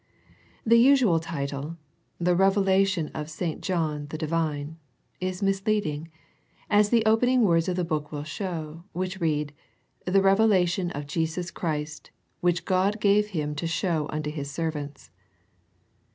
The 0.65 0.79
usual 0.79 1.19
title, 1.19 1.77
"The 2.19 2.35
Revelation 2.35 3.09
of 3.09 3.29
St. 3.29 3.61
John, 3.61 4.07
the 4.07 4.17
Divine" 4.17 4.77
is 5.29 5.43
misleading, 5.43 6.07
as 6.71 6.89
the 6.89 7.05
open 7.05 7.29
ing 7.29 7.41
words 7.43 7.67
of 7.69 7.75
the 7.75 7.83
book 7.83 8.11
will 8.11 8.23
show, 8.23 8.83
which 8.93 9.21
read," 9.21 9.53
The 10.07 10.23
Revelation 10.23 10.89
of 10.89 11.05
Jesus 11.05 11.51
Christ, 11.51 12.09
which 12.39 12.65
God 12.65 12.99
/ 12.99 12.99
gave 12.99 13.27
Him 13.27 13.53
to 13.53 13.67
show 13.67 14.07
unto 14.09 14.31
His 14.31 14.49
servants." 14.49 15.11